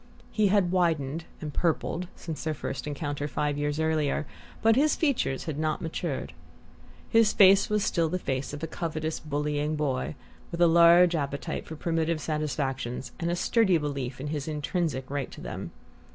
He 0.31 0.47
had 0.47 0.71
widened 0.71 1.25
and 1.41 1.53
purpled 1.53 2.07
since 2.15 2.43
their 2.43 2.55
first 2.55 2.87
encounter, 2.87 3.27
five 3.27 3.55
years 3.55 3.79
earlier, 3.79 4.25
but 4.63 4.75
his 4.75 4.95
features 4.95 5.43
had 5.43 5.59
not 5.59 5.79
matured. 5.79 6.33
His 7.07 7.33
face 7.33 7.69
was 7.69 7.83
still 7.83 8.09
the 8.09 8.17
face 8.17 8.51
of 8.51 8.63
a 8.63 8.67
covetous 8.67 9.19
bullying 9.19 9.75
boy, 9.75 10.15
with 10.49 10.59
a 10.59 10.65
large 10.65 11.13
appetite 11.13 11.67
for 11.67 11.75
primitive 11.75 12.19
satisfactions 12.19 13.11
and 13.19 13.29
a 13.29 13.35
sturdy 13.35 13.77
belief 13.77 14.19
in 14.19 14.29
his 14.29 14.47
intrinsic 14.47 15.07
right 15.07 15.29
to 15.29 15.39
them. 15.39 15.69